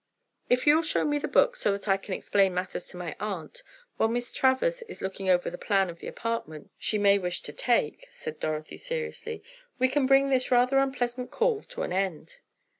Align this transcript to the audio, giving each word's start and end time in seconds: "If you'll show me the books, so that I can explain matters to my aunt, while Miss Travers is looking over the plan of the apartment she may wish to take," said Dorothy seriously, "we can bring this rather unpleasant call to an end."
"If 0.49 0.65
you'll 0.65 0.81
show 0.81 1.05
me 1.05 1.19
the 1.19 1.27
books, 1.27 1.61
so 1.61 1.71
that 1.73 1.87
I 1.87 1.95
can 1.95 2.15
explain 2.15 2.55
matters 2.55 2.87
to 2.87 2.97
my 2.97 3.15
aunt, 3.19 3.61
while 3.97 4.09
Miss 4.09 4.33
Travers 4.33 4.81
is 4.89 4.99
looking 4.99 5.29
over 5.29 5.51
the 5.51 5.59
plan 5.59 5.91
of 5.91 5.99
the 5.99 6.07
apartment 6.07 6.71
she 6.79 6.97
may 6.97 7.19
wish 7.19 7.43
to 7.43 7.53
take," 7.53 8.07
said 8.09 8.39
Dorothy 8.39 8.77
seriously, 8.77 9.43
"we 9.77 9.87
can 9.87 10.07
bring 10.07 10.31
this 10.31 10.49
rather 10.49 10.79
unpleasant 10.79 11.29
call 11.29 11.61
to 11.69 11.83
an 11.83 11.93
end." 11.93 12.37